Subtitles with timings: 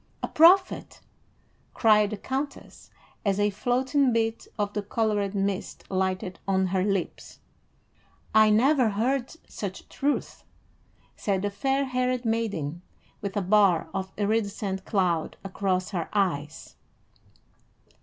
[0.23, 0.99] "A prophet!"
[1.75, 2.89] cried the countess,
[3.23, 7.37] as a floating bit of the colored mist lighted on her lips.
[8.33, 10.43] "I never heard such truth,"
[11.15, 12.81] said the fair haired maiden,
[13.21, 16.77] with a bar of iridescent cloud across her eyes.